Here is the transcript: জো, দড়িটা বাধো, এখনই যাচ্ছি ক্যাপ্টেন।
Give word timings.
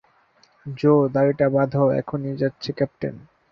জো, 0.65 0.93
দড়িটা 1.13 1.47
বাধো, 1.49 1.83
এখনই 1.99 2.33
যাচ্ছি 2.41 2.69
ক্যাপ্টেন। 2.77 3.15